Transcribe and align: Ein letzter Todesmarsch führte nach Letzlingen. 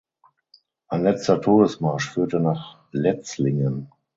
Ein 0.87 1.03
letzter 1.03 1.39
Todesmarsch 1.39 2.09
führte 2.09 2.39
nach 2.39 2.79
Letzlingen. 2.91 3.91